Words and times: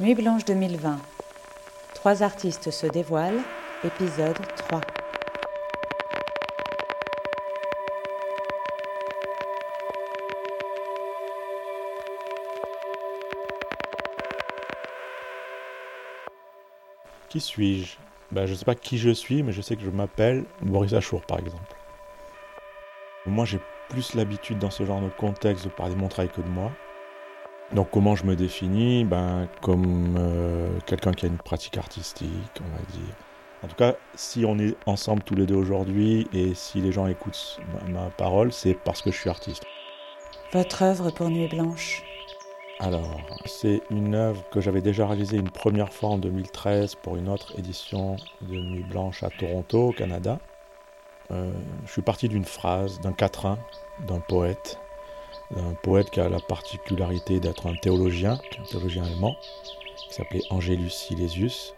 Nuit 0.00 0.14
Blanche 0.14 0.44
2020. 0.44 0.96
Trois 1.94 2.22
artistes 2.22 2.70
se 2.70 2.86
dévoilent, 2.86 3.42
épisode 3.82 4.36
3. 4.56 4.80
Qui 17.28 17.40
suis-je? 17.40 17.96
Ben, 18.30 18.46
Je 18.46 18.52
ne 18.52 18.56
sais 18.56 18.64
pas 18.64 18.76
qui 18.76 18.98
je 18.98 19.10
suis, 19.10 19.42
mais 19.42 19.50
je 19.50 19.60
sais 19.60 19.74
que 19.74 19.82
je 19.82 19.90
m'appelle 19.90 20.44
Boris 20.62 20.92
Achour, 20.92 21.22
par 21.22 21.40
exemple. 21.40 21.74
Moi, 23.26 23.44
j'ai 23.44 23.58
plus 23.88 24.14
l'habitude 24.14 24.60
dans 24.60 24.70
ce 24.70 24.84
genre 24.84 25.00
de 25.00 25.08
contexte 25.08 25.64
de 25.64 25.70
parler 25.70 25.94
de 25.94 25.98
mon 25.98 26.06
travail 26.08 26.30
que 26.30 26.40
de 26.40 26.48
moi. 26.48 26.70
Donc 27.72 27.88
comment 27.90 28.16
je 28.16 28.24
me 28.24 28.34
définis? 28.34 29.04
Ben, 29.04 29.46
Comme 29.60 30.16
euh, 30.18 30.78
quelqu'un 30.86 31.12
qui 31.12 31.26
a 31.26 31.28
une 31.28 31.38
pratique 31.38 31.76
artistique, 31.76 32.30
on 32.60 32.76
va 32.76 32.82
dire. 32.92 33.14
En 33.62 33.66
tout 33.66 33.74
cas, 33.74 33.96
si 34.14 34.44
on 34.46 34.58
est 34.58 34.76
ensemble 34.86 35.22
tous 35.22 35.34
les 35.34 35.44
deux 35.44 35.56
aujourd'hui 35.56 36.28
et 36.32 36.54
si 36.54 36.80
les 36.80 36.92
gens 36.92 37.06
écoutent 37.08 37.60
ma, 37.88 38.00
ma 38.00 38.10
parole, 38.10 38.52
c'est 38.52 38.74
parce 38.74 39.02
que 39.02 39.10
je 39.10 39.18
suis 39.18 39.28
artiste. 39.28 39.64
Votre 40.52 40.82
œuvre 40.82 41.10
pour 41.10 41.28
Nuit 41.28 41.48
Blanche 41.48 42.04
Alors, 42.78 43.20
c'est 43.44 43.82
une 43.90 44.14
œuvre 44.14 44.42
que 44.50 44.60
j'avais 44.60 44.80
déjà 44.80 45.06
réalisée 45.06 45.36
une 45.36 45.50
première 45.50 45.92
fois 45.92 46.10
en 46.10 46.18
2013 46.18 46.94
pour 46.94 47.16
une 47.16 47.28
autre 47.28 47.58
édition 47.58 48.16
de 48.40 48.54
Nuit 48.54 48.84
Blanche 48.84 49.22
à 49.24 49.28
Toronto, 49.28 49.88
au 49.88 49.92
Canada. 49.92 50.38
Euh, 51.30 51.52
je 51.84 51.92
suis 51.92 52.02
parti 52.02 52.28
d'une 52.28 52.46
phrase, 52.46 53.00
d'un 53.00 53.12
quatrain, 53.12 53.58
d'un 54.06 54.20
poète 54.20 54.78
un 55.56 55.74
poète 55.74 56.10
qui 56.10 56.20
a 56.20 56.28
la 56.28 56.40
particularité 56.40 57.40
d'être 57.40 57.66
un 57.66 57.74
théologien, 57.74 58.38
un 58.58 58.64
théologien 58.64 59.04
allemand, 59.04 59.36
qui 60.08 60.14
s'appelait 60.14 60.42
Angelus 60.50 60.90
Silesius. 60.90 61.74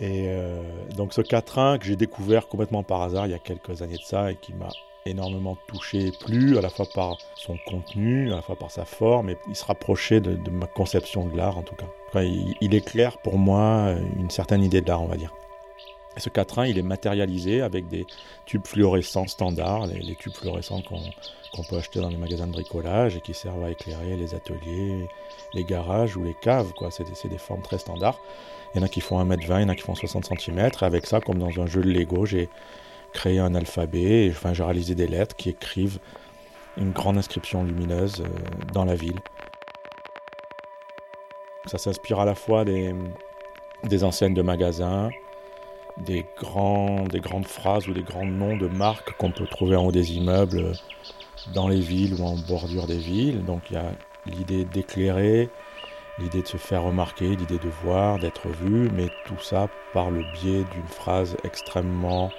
Et 0.00 0.26
euh, 0.28 0.62
donc 0.96 1.12
ce 1.12 1.20
quatrain 1.20 1.78
que 1.78 1.86
j'ai 1.86 1.96
découvert 1.96 2.48
complètement 2.48 2.82
par 2.82 3.02
hasard 3.02 3.26
il 3.26 3.30
y 3.30 3.34
a 3.34 3.38
quelques 3.38 3.80
années 3.80 3.96
de 3.96 4.02
ça 4.02 4.32
et 4.32 4.36
qui 4.36 4.52
m'a 4.52 4.68
énormément 5.06 5.56
touché 5.68 6.06
et 6.08 6.12
plu, 6.12 6.58
à 6.58 6.62
la 6.62 6.70
fois 6.70 6.86
par 6.92 7.18
son 7.36 7.56
contenu, 7.66 8.32
à 8.32 8.36
la 8.36 8.42
fois 8.42 8.56
par 8.56 8.70
sa 8.70 8.84
forme, 8.84 9.30
et 9.30 9.36
il 9.48 9.54
se 9.54 9.64
rapprochait 9.64 10.20
de, 10.20 10.50
ma 10.50 10.66
conception 10.66 11.26
de 11.26 11.36
l'art 11.36 11.58
en 11.58 11.62
tout 11.62 11.74
cas. 11.74 12.22
il, 12.22 12.54
il 12.60 12.74
éclaire 12.74 13.18
pour 13.18 13.38
moi 13.38 13.94
une 14.18 14.30
certaine 14.30 14.62
idée 14.62 14.80
de 14.80 14.88
l'art, 14.88 15.02
on 15.02 15.06
va 15.06 15.16
dire. 15.16 15.32
Et 16.16 16.20
ce 16.20 16.28
quatrain, 16.28 16.66
il 16.66 16.78
est 16.78 16.82
matérialisé 16.82 17.60
avec 17.60 17.88
des 17.88 18.06
tubes 18.46 18.66
fluorescents 18.66 19.26
standards, 19.26 19.86
les, 19.86 20.14
tubes 20.14 20.32
fluorescents 20.32 20.82
qu'on 20.82 21.62
peut 21.64 21.76
acheter 21.76 22.00
dans 22.00 22.08
les 22.08 22.16
magasins 22.16 22.46
de 22.46 22.52
bricolage 22.52 23.16
et 23.16 23.20
qui 23.20 23.34
servent 23.34 23.64
à 23.64 23.70
éclairer 23.70 24.16
les 24.16 24.34
ateliers, 24.34 25.08
les 25.54 25.64
garages 25.64 26.16
ou 26.16 26.22
les 26.22 26.36
caves. 26.40 26.72
C'est 26.90 27.28
des, 27.28 27.38
formes 27.38 27.62
très 27.62 27.78
standards. 27.78 28.20
Il 28.74 28.78
y 28.78 28.82
en 28.82 28.86
a 28.86 28.88
qui 28.88 29.00
font 29.00 29.22
1m20, 29.24 29.58
il 29.58 29.62
y 29.62 29.64
en 29.64 29.68
a 29.68 29.74
qui 29.74 29.82
font 29.82 29.94
60 29.94 30.26
cm. 30.26 30.58
Et 30.58 30.84
avec 30.84 31.06
ça, 31.06 31.20
comme 31.20 31.38
dans 31.38 31.60
un 31.60 31.66
jeu 31.66 31.82
de 31.82 31.90
Lego, 31.90 32.26
j'ai 32.26 32.48
créé 33.12 33.38
un 33.38 33.54
alphabet, 33.54 34.28
enfin 34.30 34.52
j'ai 34.52 34.64
réalisé 34.64 34.96
des 34.96 35.06
lettres 35.06 35.36
qui 35.36 35.50
écrivent 35.50 36.00
une 36.76 36.90
grande 36.90 37.16
inscription 37.16 37.62
lumineuse 37.62 38.20
euh, 38.20 38.28
dans 38.72 38.84
la 38.84 38.96
ville. 38.96 39.20
Ça 41.66 41.78
s'inspire 41.78 42.18
à 42.18 42.24
la 42.24 42.34
fois 42.34 42.64
des, 42.64 42.92
des 43.84 44.04
enseignes 44.04 44.34
de 44.34 44.42
magasins, 44.42 45.10
des, 45.98 46.26
grands, 46.36 47.04
des 47.04 47.20
grandes 47.20 47.46
phrases 47.46 47.88
ou 47.88 47.92
des 47.92 48.02
grands 48.02 48.26
noms 48.26 48.56
de 48.56 48.66
marques 48.66 49.16
qu'on 49.16 49.30
peut 49.30 49.46
trouver 49.46 49.76
en 49.76 49.86
haut 49.86 49.92
des 49.92 50.14
immeubles 50.14 50.72
dans 51.52 51.68
les 51.68 51.80
villes 51.80 52.14
ou 52.14 52.24
en 52.24 52.36
bordure 52.36 52.86
des 52.86 52.98
villes. 52.98 53.44
Donc 53.44 53.62
il 53.70 53.74
y 53.74 53.78
a 53.78 53.92
l'idée 54.26 54.64
d'éclairer, 54.64 55.50
l'idée 56.18 56.42
de 56.42 56.46
se 56.46 56.56
faire 56.56 56.82
remarquer, 56.82 57.36
l'idée 57.36 57.58
de 57.58 57.68
voir, 57.82 58.18
d'être 58.18 58.48
vu, 58.48 58.90
mais 58.94 59.08
tout 59.26 59.40
ça 59.40 59.68
par 59.92 60.10
le 60.10 60.22
biais 60.32 60.64
d'une 60.72 60.88
phrase 60.88 61.36
extrêmement 61.44 62.30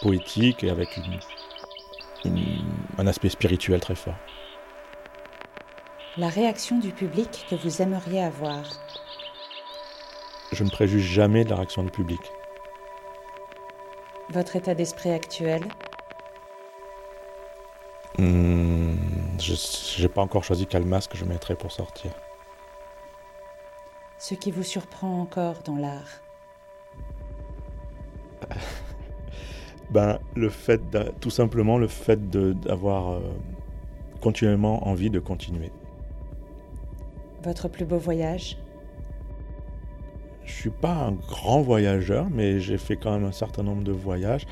poétique 0.00 0.64
et 0.64 0.70
avec 0.70 0.98
un 2.98 3.06
aspect 3.06 3.28
spirituel 3.28 3.80
très 3.80 3.94
fort. 3.94 4.16
La 6.18 6.28
réaction 6.28 6.78
du 6.78 6.90
public 6.90 7.46
que 7.48 7.54
vous 7.54 7.80
aimeriez 7.80 8.22
avoir 8.22 8.62
Je 10.52 10.62
ne 10.62 10.68
préjuge 10.68 11.04
jamais 11.04 11.44
de 11.44 11.50
la 11.50 11.56
réaction 11.56 11.82
du 11.82 11.90
public. 11.90 12.20
Votre 14.32 14.56
état 14.56 14.74
d'esprit 14.74 15.10
actuel 15.10 15.62
hmm, 18.16 18.94
Je 19.38 20.02
n'ai 20.02 20.08
pas 20.08 20.22
encore 20.22 20.42
choisi 20.42 20.66
quel 20.66 20.86
masque 20.86 21.14
je 21.16 21.26
mettrai 21.26 21.54
pour 21.54 21.70
sortir. 21.70 22.12
Ce 24.16 24.34
qui 24.34 24.50
vous 24.50 24.62
surprend 24.62 25.20
encore 25.20 25.56
dans 25.66 25.76
l'art 25.76 26.22
ben, 29.90 30.18
le 30.34 30.48
fait 30.48 30.80
tout 31.20 31.28
simplement 31.28 31.76
le 31.76 31.88
fait 31.88 32.30
d'avoir 32.30 33.10
euh, 33.10 33.20
continuellement 34.22 34.88
envie 34.88 35.10
de 35.10 35.20
continuer. 35.20 35.70
Votre 37.42 37.68
plus 37.68 37.84
beau 37.84 37.98
voyage 37.98 38.56
je 40.44 40.52
suis 40.52 40.70
pas 40.70 40.92
un 40.92 41.12
grand 41.12 41.62
voyageur, 41.62 42.26
mais 42.30 42.60
j'ai 42.60 42.78
fait 42.78 42.96
quand 42.96 43.12
même 43.12 43.24
un 43.24 43.32
certain 43.32 43.62
nombre 43.62 43.82
de 43.82 43.92
voyages. 43.92 44.46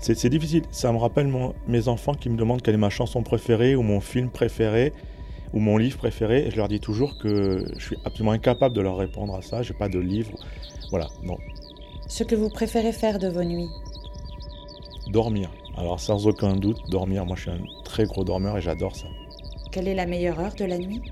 C'est 0.00 0.28
difficile. 0.28 0.62
Ça 0.70 0.92
me 0.92 0.98
rappelle 0.98 1.28
mes 1.66 1.88
enfants 1.88 2.14
qui 2.14 2.28
me 2.28 2.36
demandent 2.36 2.62
quelle 2.62 2.74
est 2.74 2.78
ma 2.78 2.90
chanson 2.90 3.22
préférée 3.22 3.74
ou 3.74 3.82
mon 3.82 4.00
film 4.00 4.30
préféré 4.30 4.92
ou 5.52 5.58
mon 5.58 5.76
livre 5.76 5.98
préféré. 5.98 6.46
Et 6.46 6.50
je 6.50 6.56
leur 6.56 6.68
dis 6.68 6.78
toujours 6.80 7.18
que 7.18 7.64
je 7.76 7.84
suis 7.84 7.96
absolument 8.04 8.32
incapable 8.32 8.74
de 8.76 8.80
leur 8.80 8.96
répondre 8.96 9.34
à 9.34 9.42
ça. 9.42 9.62
J'ai 9.62 9.74
pas 9.74 9.88
de 9.88 9.98
livre. 9.98 10.32
Voilà, 10.90 11.08
non. 11.24 11.36
Ce 12.06 12.22
que 12.22 12.36
vous 12.36 12.48
préférez 12.48 12.92
faire 12.92 13.18
de 13.18 13.28
vos 13.28 13.42
nuits? 13.42 13.68
Dormir. 15.10 15.50
Alors 15.76 15.98
sans 15.98 16.26
aucun 16.26 16.54
doute, 16.54 16.78
dormir. 16.90 17.26
Moi, 17.26 17.36
je 17.36 17.42
suis 17.42 17.50
un 17.50 17.60
très 17.84 18.04
gros 18.04 18.24
dormeur 18.24 18.56
et 18.56 18.60
j'adore 18.60 18.94
ça. 18.94 19.06
Quelle 19.72 19.88
est 19.88 19.94
la 19.94 20.06
meilleure 20.06 20.38
heure 20.38 20.54
de 20.54 20.64
la 20.64 20.78
nuit? 20.78 21.02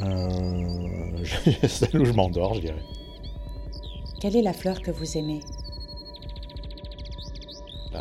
Euh, 0.00 1.24
Celle 1.68 2.00
où 2.00 2.04
je 2.04 2.12
m'endors, 2.12 2.54
je 2.54 2.60
dirais. 2.60 2.82
Quelle 4.20 4.34
est 4.34 4.42
la 4.42 4.52
fleur 4.52 4.80
que 4.82 4.90
vous 4.90 5.16
aimez 5.16 5.40
euh, 7.94 8.00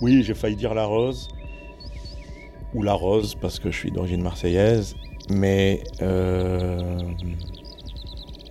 Oui, 0.00 0.22
j'ai 0.22 0.34
failli 0.34 0.54
dire 0.54 0.74
la 0.74 0.84
rose. 0.84 1.28
Ou 2.72 2.82
la 2.82 2.92
rose, 2.92 3.34
parce 3.34 3.58
que 3.58 3.72
je 3.72 3.76
suis 3.76 3.90
d'origine 3.90 4.22
marseillaise. 4.22 4.94
Mais 5.28 5.82
euh, 6.02 6.98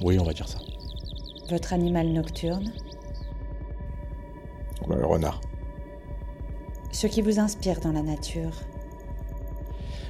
oui, 0.02 0.20
on 0.20 0.26
va 0.26 0.34
dire 0.34 0.48
ça. 0.48 0.60
Votre 1.50 1.72
animal 1.72 2.08
nocturne 2.10 2.74
Le 4.90 5.06
renard. 5.06 5.40
Ce 6.92 7.08
qui 7.08 7.22
vous 7.22 7.40
inspire 7.40 7.80
dans 7.80 7.94
la 7.94 8.02
nature 8.02 8.52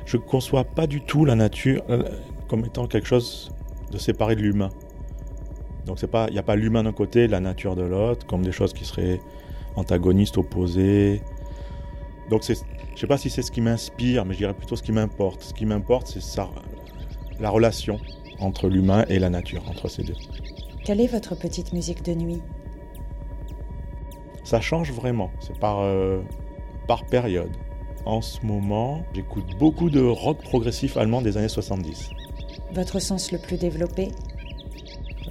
Je 0.05 0.17
ne 0.17 0.21
conçois 0.23 0.63
pas 0.63 0.87
du 0.87 1.01
tout 1.01 1.23
la 1.23 1.35
nature 1.35 1.83
euh, 1.89 2.03
comme 2.47 2.65
étant 2.65 2.87
quelque 2.87 3.07
chose 3.07 3.51
de 3.91 3.99
séparé 3.99 4.35
de 4.35 4.41
l'humain. 4.41 4.69
Donc 5.85 6.01
il 6.01 6.33
n'y 6.33 6.39
a 6.39 6.43
pas 6.43 6.55
l'humain 6.55 6.83
d'un 6.83 6.93
côté, 6.93 7.27
la 7.27 7.39
nature 7.39 7.75
de 7.75 7.83
l'autre, 7.83 8.25
comme 8.25 8.43
des 8.43 8.51
choses 8.51 8.73
qui 8.73 8.85
seraient 8.85 9.19
antagonistes, 9.75 10.37
opposées. 10.37 11.21
Donc 12.29 12.43
je 12.45 12.53
ne 12.53 12.97
sais 12.97 13.07
pas 13.07 13.17
si 13.17 13.29
c'est 13.29 13.41
ce 13.41 13.51
qui 13.51 13.61
m'inspire, 13.61 14.25
mais 14.25 14.33
je 14.33 14.39
dirais 14.39 14.53
plutôt 14.53 14.75
ce 14.75 14.83
qui 14.83 14.91
m'importe. 14.91 15.41
Ce 15.41 15.53
qui 15.53 15.65
m'importe, 15.65 16.07
c'est 16.07 16.41
la 17.39 17.49
relation 17.49 17.99
entre 18.39 18.69
l'humain 18.69 19.05
et 19.09 19.19
la 19.19 19.29
nature, 19.29 19.63
entre 19.69 19.87
ces 19.87 20.03
deux. 20.03 20.15
Quelle 20.85 21.01
est 21.01 21.07
votre 21.07 21.35
petite 21.35 21.73
musique 21.73 22.03
de 22.03 22.13
nuit? 22.13 22.41
Ça 24.43 24.59
change 24.59 24.91
vraiment, 24.91 25.31
c'est 25.39 25.57
par, 25.57 25.79
euh, 25.79 26.21
par 26.87 27.05
période. 27.05 27.51
En 28.05 28.21
ce 28.21 28.45
moment, 28.45 29.03
j'écoute 29.13 29.57
beaucoup 29.57 29.89
de 29.89 30.01
rock 30.01 30.41
progressif 30.41 30.97
allemand 30.97 31.21
des 31.21 31.37
années 31.37 31.47
70. 31.47 32.09
Votre 32.73 32.99
sens 32.99 33.31
le 33.31 33.37
plus 33.37 33.57
développé? 33.57 34.09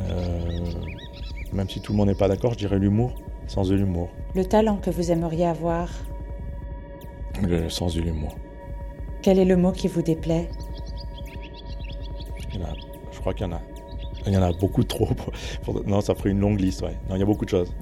Euh, 0.00 0.41
même 1.52 1.68
si 1.68 1.80
tout 1.80 1.92
le 1.92 1.98
monde 1.98 2.08
n'est 2.08 2.14
pas 2.14 2.28
d'accord, 2.28 2.52
je 2.52 2.58
dirais 2.58 2.78
l'humour, 2.78 3.14
sans 3.46 3.68
de 3.68 3.74
l'humour. 3.74 4.08
Le 4.34 4.44
talent 4.44 4.76
que 4.76 4.90
vous 4.90 5.10
aimeriez 5.10 5.46
avoir 5.46 5.88
Le 7.42 7.68
sens 7.68 7.94
de 7.94 8.00
l'humour. 8.00 8.34
Quel 9.22 9.38
est 9.38 9.44
le 9.44 9.56
mot 9.56 9.72
qui 9.72 9.88
vous 9.88 10.02
déplaît? 10.02 10.48
Je 12.52 13.20
crois 13.20 13.34
qu'il 13.34 13.46
y 13.46 13.48
en 13.48 13.52
a. 13.52 13.60
Il 14.26 14.32
y 14.32 14.36
en 14.36 14.42
a 14.42 14.52
beaucoup 14.52 14.84
trop. 14.84 15.08
Non, 15.86 16.00
ça 16.00 16.14
ferait 16.14 16.30
une 16.30 16.40
longue 16.40 16.60
liste, 16.60 16.82
ouais. 16.82 16.96
Non, 17.08 17.16
il 17.16 17.18
y 17.18 17.22
a 17.22 17.26
beaucoup 17.26 17.44
de 17.44 17.50
choses. 17.50 17.74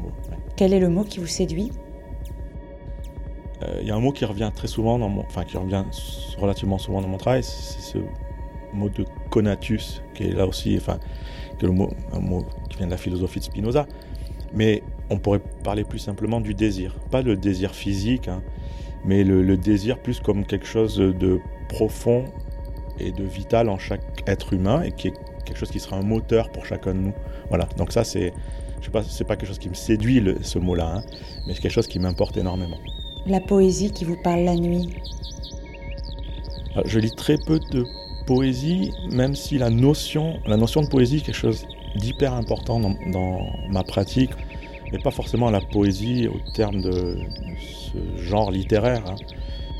Quel 0.56 0.73
est 0.73 0.81
le 0.81 0.88
mot 0.88 1.05
qui 1.05 1.19
vous 1.19 1.26
séduit? 1.26 1.73
Euh, 3.62 3.78
Il 3.82 3.88
y 3.88 3.90
a 3.90 3.94
un 3.96 4.00
mot 4.00 4.12
qui 4.12 4.25
revient 4.25 4.50
très 4.55 4.69
souvent 4.69 4.99
dans 4.99 5.08
mon... 5.08 5.23
Enfin, 5.23 5.44
qui 5.44 5.56
revient 5.56 5.84
relativement 6.38 6.78
souvent 6.78 7.00
dans 7.00 7.08
mon 7.08 7.19
travail, 7.19 7.43
c'est 7.43 7.81
ce 7.81 7.99
mot 8.73 8.88
de 8.88 9.05
conatus, 9.31 10.02
qui 10.14 10.25
est 10.25 10.32
là 10.32 10.46
aussi... 10.46 10.76
Enfin, 10.76 10.99
le 11.67 11.73
mot, 11.73 11.91
un 12.12 12.21
mot 12.21 12.45
qui 12.69 12.79
vient 12.79 12.87
de 12.87 12.91
la 12.91 12.97
philosophie 12.97 13.41
de 13.41 13.45
Spinoza. 13.45 13.87
Mais 14.53 14.83
on 15.11 15.19
pourrait 15.19 15.41
parler 15.62 15.85
plus 15.85 15.99
simplement 15.99 16.41
du 16.41 16.55
désir. 16.55 16.97
Pas 17.11 17.23
le 17.23 17.37
désir 17.37 17.75
physique, 17.75 18.29
hein, 18.29 18.43
mais 19.05 19.25
le, 19.25 19.57
désir 19.57 19.99
plus 19.99 20.21
comme 20.21 20.45
quelque 20.45 20.67
chose 20.67 20.97
de 20.97 21.41
profond 21.69 22.25
et 22.99 23.12
de 23.12 23.25
vital 23.25 23.69
en 23.69 23.79
chaque 23.79 24.03
être 24.27 24.53
humain 24.53 24.83
et 24.83 24.93
qui 24.93 25.09
est 25.09 25.15
quelque 25.45 25.59
chose 25.59 25.71
qui 25.71 25.81
sera 25.81 25.97
un 25.97 26.03
moteur 26.03 26.51
pour 26.51 26.67
chacun 26.67 26.95
de 26.95 27.01
nous. 27.01 27.15
Voilà, 27.49 27.69
donc 27.77 27.93
ça 27.93 28.05
c'est, 28.05 28.33
je 28.81 28.87
sais 28.87 28.91
pas, 28.91 29.03
c'est 29.03 29.25
pas 29.25 29.37
quelque 29.37 29.49
chose 29.49 29.59
qui 29.59 29.69
me 29.69 29.75
séduit 29.75 30.23
ce 30.43 30.59
mot-là, 30.59 30.97
hein, 30.97 31.03
mais 31.47 31.55
c'est 31.55 31.61
quelque 31.61 31.73
chose 31.73 31.87
qui 31.87 31.99
m'importe 31.99 32.37
énormément. 32.37 32.79
La 33.27 33.41
poésie 33.41 33.91
qui 33.91 34.05
vous 34.05 34.17
parle 34.23 34.41
la 34.41 34.55
nuit. 34.55 34.97
Euh, 36.77 36.83
je 36.85 36.99
lis 36.99 37.15
très 37.15 37.37
peu 37.47 37.59
de 37.73 37.85
poésie, 38.31 38.93
même 39.11 39.35
si 39.35 39.59
la 39.59 39.71
notion, 39.71 40.38
de 40.47 40.88
poésie 40.88 41.17
est 41.17 41.21
quelque 41.21 41.35
chose 41.35 41.67
d'hyper 41.97 42.32
important 42.32 42.79
dans, 42.79 43.41
ma 43.69 43.82
pratique, 43.82 44.31
mais 44.93 44.99
pas 44.99 45.11
forcément 45.11 45.50
la 45.50 45.61
poésie 45.61 46.29
au 46.29 46.38
terme 46.55 46.81
de, 46.81 47.19
ce 47.59 48.23
genre 48.23 48.53
littéraire. 48.53 49.03
Hein. 49.05 49.17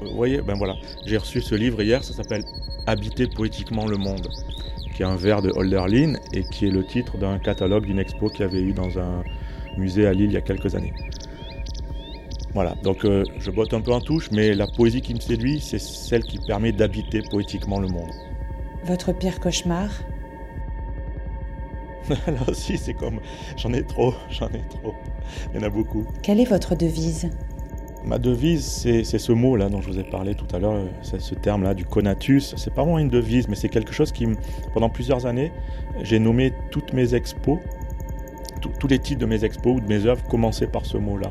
Vous 0.03 0.17
voyez, 0.17 0.41
ben 0.43 0.55
voilà, 0.59 0.75
j'ai 1.07 1.17
reçu 1.17 1.41
ce 1.41 1.55
livre 1.55 1.81
hier, 1.81 2.03
ça 2.03 2.13
s'appelle 2.13 2.43
Habiter 2.89 3.29
poétiquement 3.29 3.87
le 3.87 3.97
monde, 3.97 4.27
qui 4.97 5.03
est 5.03 5.07
un 5.07 5.15
vers 5.15 5.43
de 5.43 5.53
Holderlin 5.55 6.15
et 6.33 6.43
qui 6.43 6.67
est 6.67 6.73
le 6.73 6.85
titre 6.85 7.19
d'un 7.19 7.39
catalogue 7.39 7.87
d'une 7.87 8.01
expo 8.01 8.31
qu'il 8.31 8.41
y 8.41 8.49
avait 8.49 8.63
eu 8.63 8.73
dans 8.73 8.99
un 8.99 9.23
musée 9.77 10.09
à 10.09 10.13
Lille 10.13 10.31
il 10.31 10.33
y 10.33 10.37
a 10.37 10.41
quelques 10.41 10.75
années. 10.75 10.95
Voilà, 12.53 12.75
donc 12.83 13.05
euh, 13.05 13.23
je 13.39 13.53
botte 13.53 13.73
un 13.75 13.81
peu 13.81 13.93
en 13.93 14.01
touche, 14.01 14.29
mais 14.33 14.55
la 14.55 14.67
poésie 14.67 15.03
qui 15.03 15.15
me 15.15 15.21
séduit, 15.21 15.61
c'est 15.61 15.79
celle 15.79 16.25
qui 16.25 16.39
permet 16.45 16.73
d'habiter 16.73 17.23
poétiquement 17.31 17.79
le 17.79 17.87
monde. 17.87 18.11
Votre 18.85 19.13
pire 19.13 19.41
cauchemar? 19.41 19.89
Là 22.27 22.41
aussi, 22.49 22.79
c'est 22.79 22.95
comme 22.95 23.21
j'en 23.57 23.73
ai 23.73 23.85
trop, 23.85 24.15
j'en 24.31 24.49
ai 24.49 24.63
trop. 24.69 24.95
Il 25.53 25.61
y 25.61 25.63
en 25.63 25.67
a 25.67 25.71
beaucoup. 25.71 26.05
Quelle 26.23 26.41
est 26.41 26.49
votre 26.49 26.75
devise? 26.75 27.31
Ma 28.03 28.19
devise, 28.19 28.65
c'est 28.65 29.05
ce 29.05 29.33
mot-là 29.33 29.69
dont 29.69 29.83
je 29.83 29.89
vous 29.89 29.99
ai 29.99 30.05
parlé 30.05 30.35
tout 30.35 30.47
à 30.57 30.59
l'heure, 30.59 30.87
c'est 31.03 31.21
ce 31.21 31.35
terme-là 31.35 31.75
du 31.75 31.85
conatus. 31.85 32.55
C'est 32.57 32.73
pas 32.73 32.83
vraiment 32.83 32.99
une 32.99 33.11
devise, 33.11 33.47
mais 33.47 33.57
c'est 33.57 33.69
quelque 33.69 33.93
chose 33.93 34.11
qui, 34.11 34.27
pendant 34.73 34.89
plusieurs 34.89 35.27
années, 35.27 35.53
j'ai 36.03 36.19
nommé 36.19 36.55
toutes 36.71 36.95
mes 36.95 37.15
expos, 37.15 37.59
tous 38.79 38.89
les 38.89 38.99
titres 38.99 39.21
de 39.21 39.27
mes 39.27 39.45
expos 39.45 39.77
ou 39.77 39.81
de 39.81 39.87
mes 39.87 40.07
œuvres 40.07 40.27
commençaient 40.29 40.67
par 40.67 40.87
ce 40.87 40.97
mot-là. 40.97 41.31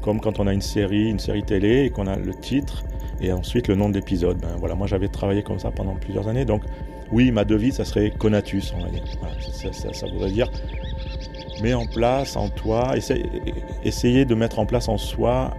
Comme 0.00 0.20
quand 0.20 0.38
on 0.38 0.46
a 0.46 0.52
une 0.52 0.62
série, 0.62 1.10
une 1.10 1.18
série 1.18 1.42
télé 1.42 1.86
et 1.86 1.90
qu'on 1.90 2.06
a 2.06 2.16
le 2.16 2.34
titre 2.34 2.84
et 3.20 3.32
ensuite 3.32 3.68
le 3.68 3.74
nom 3.74 3.88
de 3.88 3.94
l'épisode. 3.94 4.38
Ben 4.38 4.56
voilà, 4.58 4.74
moi 4.74 4.86
j'avais 4.86 5.08
travaillé 5.08 5.42
comme 5.42 5.58
ça 5.58 5.70
pendant 5.70 5.94
plusieurs 5.94 6.28
années, 6.28 6.44
donc 6.44 6.62
oui, 7.12 7.30
ma 7.30 7.44
devise, 7.44 7.76
ça 7.76 7.84
serait 7.84 8.10
conatus, 8.10 8.72
on 8.76 8.82
va 8.82 8.90
dire. 8.90 9.04
ça, 9.72 10.06
voudrait 10.08 10.32
dire 10.32 10.50
mets 11.62 11.74
en 11.74 11.86
place 11.86 12.36
en 12.36 12.48
toi, 12.48 12.94
essayer 13.82 14.24
de 14.24 14.34
mettre 14.34 14.58
en 14.58 14.66
place 14.66 14.88
en 14.88 14.98
soi 14.98 15.54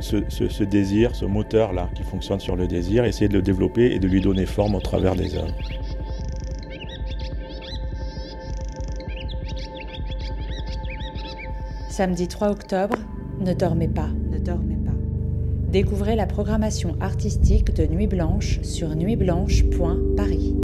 ce, 0.00 0.64
désir, 0.64 1.14
ce 1.14 1.24
moteur-là 1.24 1.88
qui 1.94 2.02
fonctionne 2.02 2.40
sur 2.40 2.56
le 2.56 2.66
désir, 2.66 3.04
essayer 3.04 3.28
de 3.28 3.34
le 3.34 3.42
développer 3.42 3.92
et 3.92 3.98
de 3.98 4.08
lui 4.08 4.20
donner 4.20 4.46
forme 4.46 4.74
au 4.74 4.80
travers 4.80 5.14
des 5.14 5.36
œuvres. 5.36 5.54
Samedi 11.88 12.26
3 12.26 12.48
octobre, 12.50 12.96
ne 13.40 13.52
dormez 13.52 13.88
pas, 13.88 14.08
ne 14.30 14.38
dormez 14.38 14.71
pas. 14.71 14.71
Découvrez 15.72 16.16
la 16.16 16.26
programmation 16.26 16.98
artistique 17.00 17.72
de 17.74 17.86
Nuit 17.86 18.06
Blanche 18.06 18.60
sur 18.60 18.94
nuitblanche.paris. 18.94 20.56